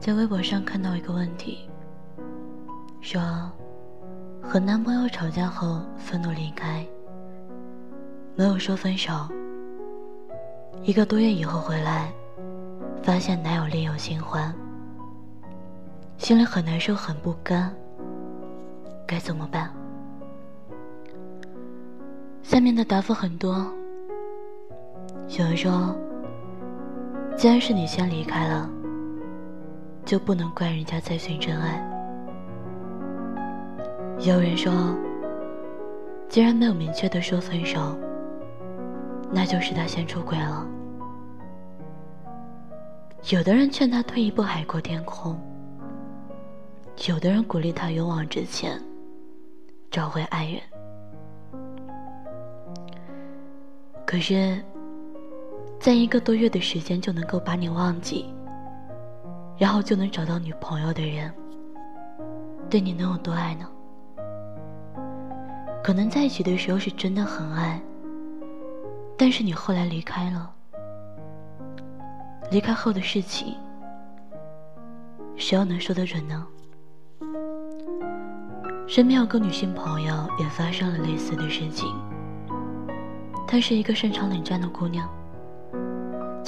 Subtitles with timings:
[0.00, 1.68] 在微博上看到一个问题，
[3.02, 3.20] 说
[4.42, 6.86] 和男朋友吵架后愤怒离开，
[8.34, 9.12] 没有说分手，
[10.82, 12.10] 一个多月以后回来，
[13.02, 14.54] 发现男友另有新欢，
[16.16, 17.70] 心里很难受很不甘，
[19.06, 19.70] 该怎么办？
[22.42, 23.70] 下面的答复很多，
[25.38, 25.94] 有人说，
[27.36, 28.66] 既然是你先离开了。
[30.10, 31.80] 就不能怪人家在寻真爱。
[34.18, 34.72] 有人说，
[36.28, 37.96] 既然没有明确的说分手，
[39.30, 40.66] 那就是他先出轨了。
[43.30, 45.40] 有的人劝他退一步海阔天空，
[47.06, 48.82] 有的人鼓励他勇往直前，
[49.92, 50.60] 找回爱人。
[54.04, 54.60] 可是，
[55.78, 58.26] 在一个多月的时间就能够把你忘记？
[59.60, 61.30] 然后就能找到女朋友的人，
[62.70, 63.68] 对你能有多爱呢？
[65.84, 67.78] 可能在一起的时候是真的很爱，
[69.18, 70.50] 但是你后来离开了，
[72.50, 73.54] 离开后的事情，
[75.36, 76.46] 谁又能说得准呢？
[78.86, 81.86] 身边有个女性朋友也发生了类似的事情，
[83.46, 85.06] 她是一个擅长冷战的姑娘。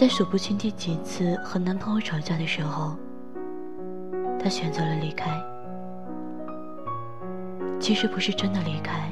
[0.03, 2.97] 在数不清第几次和男朋友吵架的时候，
[4.36, 5.41] 她选择了离开。
[7.78, 9.09] 其实不是真的离开，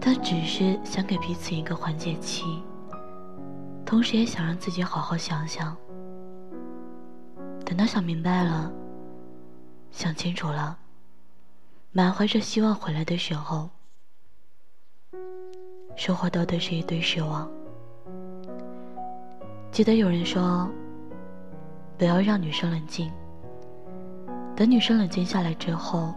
[0.00, 2.62] 她只是想给彼此一个缓解期，
[3.84, 5.76] 同时也想让自己好好想想。
[7.62, 8.72] 等她想明白了，
[9.90, 10.78] 想清楚了，
[11.92, 13.68] 满怀着希望回来的时候，
[15.94, 17.46] 收获到的是一堆失望。
[19.70, 20.68] 记得有人说
[21.98, 23.12] ：“不要让女生冷静，
[24.56, 26.14] 等女生冷静下来之后，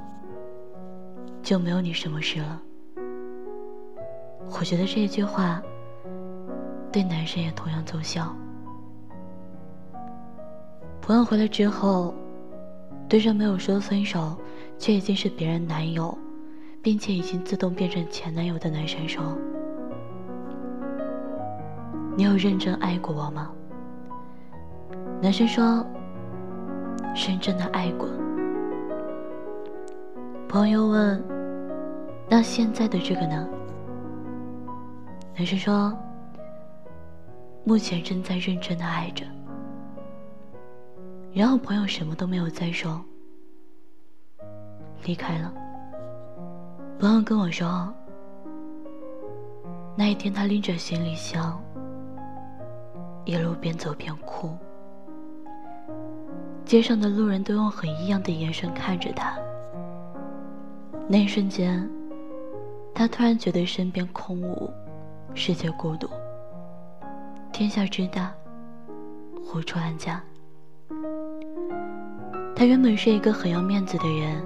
[1.44, 2.62] 就没有你什么事了。”
[4.58, 5.62] 我觉得这一句话
[6.92, 8.34] 对男生也同样奏效。
[11.02, 12.14] 朋友回来之后，
[13.10, 14.38] 对着没有说分手
[14.78, 16.18] 却已经是别人男友，
[16.82, 19.38] 并且已经自动变成前男友的男生说。
[22.20, 23.50] 你有认真爱过我吗？
[25.22, 25.88] 男生说
[27.16, 28.10] ：“深真的爱过。”
[30.50, 31.24] 朋友问
[32.28, 33.48] ：“那现在的这个呢？”
[35.34, 35.98] 男生说
[37.64, 39.26] ：“目前正在认真的爱着。”
[41.34, 43.02] 然后朋友什么都没有再说，
[45.06, 45.54] 离开了。
[47.00, 47.88] 朋友跟我说
[49.96, 51.58] ：“那一天他拎着行李箱。”
[53.30, 54.58] 一路边走边哭，
[56.66, 59.38] 街上的路人都用很异样的眼神看着他。
[61.08, 61.88] 那一瞬间，
[62.92, 64.68] 他突然觉得身边空无，
[65.36, 66.10] 世界孤独，
[67.52, 68.34] 天下之大，
[69.54, 70.20] 无处安家。
[72.56, 74.44] 他原本是一个很要面子的人，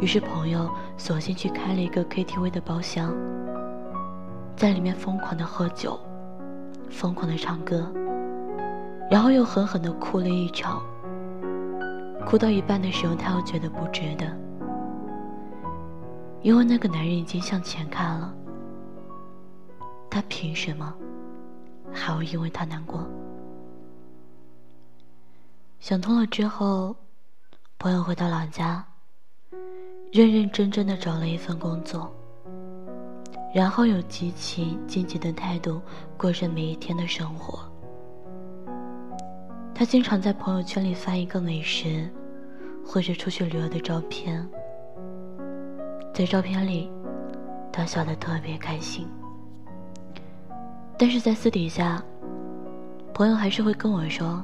[0.00, 3.12] 于是朋友索性去开了一个 KTV 的包厢，
[4.54, 5.98] 在里面疯狂的喝酒。
[6.90, 7.90] 疯狂的唱歌，
[9.10, 10.82] 然后又狠狠的哭了一场。
[12.26, 14.26] 哭到一半的时候，他又觉得不值得，
[16.42, 18.34] 因为那个男人已经向前看了。
[20.08, 20.94] 他凭什么
[21.92, 23.04] 还要因为他难过？
[25.80, 26.96] 想通了之后，
[27.78, 28.82] 朋友回到老家，
[30.12, 32.10] 认认真真的找了一份工作。
[33.54, 35.80] 然后有极其积极的态度
[36.18, 37.60] 过着每一天的生活。
[39.72, 42.10] 他经常在朋友圈里发一个美食，
[42.84, 44.44] 或者出去旅游的照片。
[46.12, 46.90] 在照片里，
[47.72, 49.06] 他笑得特别开心。
[50.98, 52.02] 但是在私底下，
[53.12, 54.42] 朋友还是会跟我说，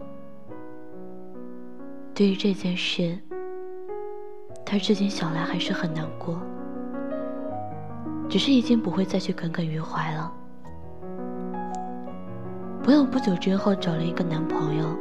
[2.15, 3.19] 对于这件事，
[4.65, 6.41] 他至今想来还是很难过。
[8.31, 10.33] 只是已经不会再去耿耿于怀了。
[12.81, 14.97] 朋友不久之后找了一个男朋友，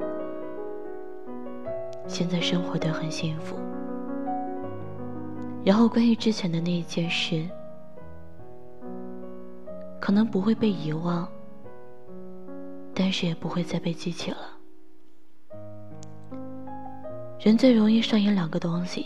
[2.07, 3.55] 现在生活的很幸福。
[5.63, 7.47] 然后关于之前的那一件事，
[9.99, 11.27] 可能不会被遗忘，
[12.95, 14.37] 但是也不会再被记起了。
[17.39, 19.05] 人最容易上瘾两个东西，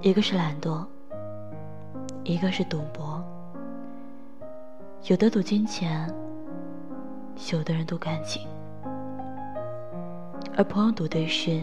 [0.00, 0.86] 一个是懒惰。
[2.22, 3.22] 一个是赌博，
[5.06, 6.12] 有的赌金钱，
[7.50, 8.46] 有的人赌感情。
[10.56, 11.62] 而朋友赌的是，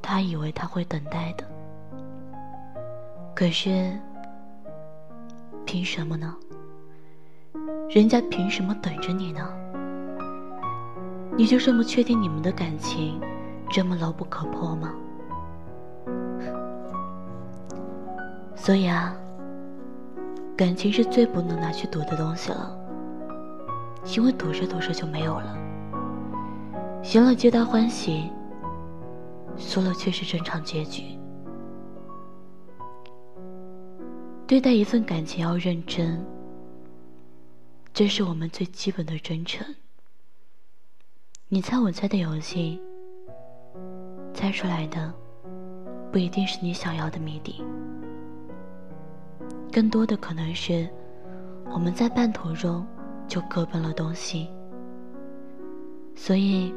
[0.00, 1.44] 他以为他会等待的。
[3.34, 3.92] 可是，
[5.66, 6.34] 凭什么呢？
[7.90, 9.46] 人家凭什么等着你呢？
[11.36, 13.20] 你就这么确定你们的感情
[13.68, 14.94] 这么牢不可破吗？
[18.64, 19.14] 所以啊，
[20.56, 22.74] 感情是最不能拿去赌的东西了，
[24.16, 25.54] 因为赌着赌着就没有了。
[27.12, 28.30] 赢了皆大欢喜，
[29.58, 31.02] 输了却是正常结局。
[34.46, 36.24] 对待一份感情要认真，
[37.92, 39.62] 这是我们最基本的真诚。
[41.48, 42.80] 你猜我猜的游戏，
[44.32, 45.12] 猜出来的
[46.10, 47.62] 不一定是你想要的谜底，
[49.74, 50.88] 更多的可能是
[51.72, 52.86] 我们在半途中
[53.26, 54.48] 就各奔了东西，
[56.14, 56.72] 所以。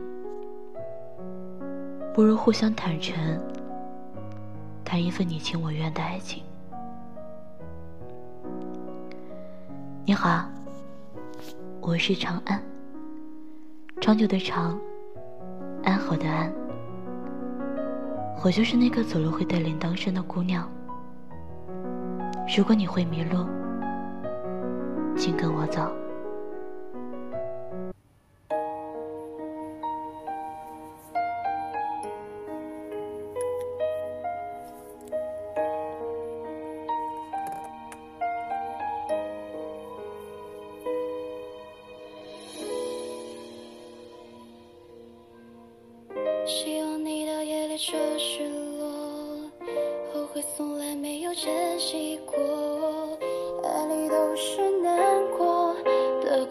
[2.11, 3.15] 不如互相坦诚，
[4.83, 6.41] 谈一份你情我愿的爱情。
[10.03, 10.49] 你好，
[11.79, 12.59] 我是长安，
[14.01, 14.75] 长久的长，
[15.83, 16.51] 安好的安。
[18.43, 20.67] 我就是那个走路会带铃铛声的姑娘。
[22.55, 23.45] 如果你会迷路，
[25.17, 25.91] 请跟我走。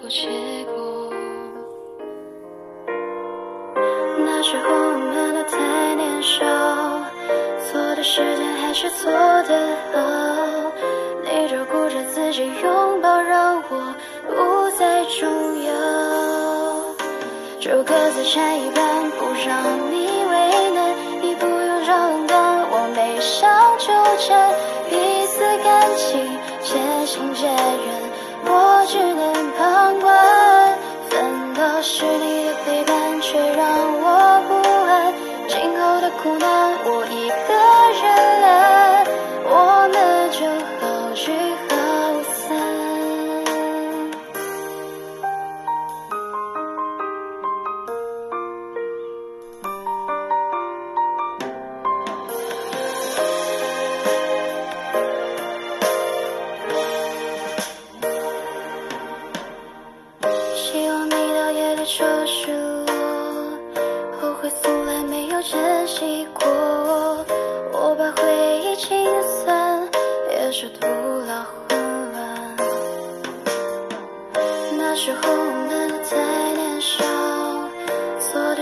[0.06, 0.28] 过且
[0.66, 1.10] 过。
[4.24, 6.46] 那时候我们都太年少，
[7.66, 9.98] 错的时间还是错的好，
[11.24, 13.94] 你就顾着自己拥抱，让我
[14.28, 15.28] 不再重
[15.64, 15.74] 要，
[17.58, 20.05] 就各自拆一半，不让你
[31.88, 33.64] 是你的陪伴，却让
[34.02, 34.54] 我不
[34.90, 35.14] 安。
[35.46, 36.75] 今后的苦难，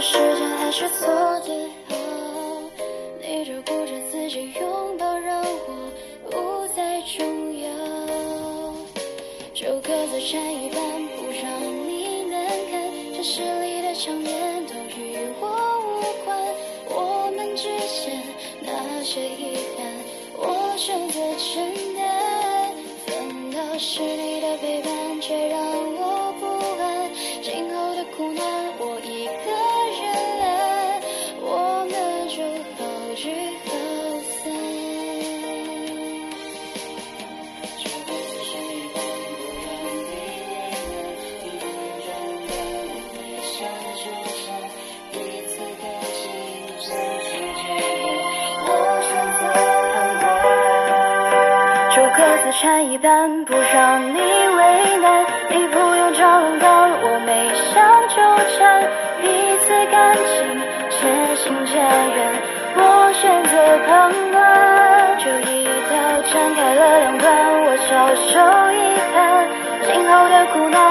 [0.07, 1.09] 时间还是错
[1.41, 1.49] 的
[1.89, 1.97] 好，
[3.23, 5.91] 你就顾着自己拥抱，让我
[6.31, 7.71] 不再重要，
[9.55, 10.79] 就各自拆一半，
[11.17, 12.83] 不让你难堪，
[13.17, 15.49] 这诗里的场面都与我
[15.81, 16.37] 无关，
[16.91, 17.63] 我们之
[18.05, 18.23] 间
[18.61, 19.87] 那些遗憾，
[20.37, 21.65] 我选择承
[21.97, 22.75] 担，
[23.07, 25.64] 反倒是你的背叛，却让
[53.05, 57.85] 但，不让你为难，你不用装扮，我没想。
[58.09, 58.17] 纠
[58.57, 58.81] 缠
[59.21, 59.29] 彼
[59.61, 60.25] 此感情
[60.89, 62.17] 渐行渐远，
[62.77, 62.81] 我
[63.13, 63.53] 选择
[63.85, 63.93] 旁
[64.33, 64.41] 观，
[65.21, 65.53] 就一
[65.91, 65.93] 刀
[66.33, 67.29] 斩开了两端，
[67.67, 67.87] 我翘
[68.25, 68.33] 首
[68.73, 68.81] 以
[69.13, 69.15] 盼，
[69.85, 70.85] 今后的苦难。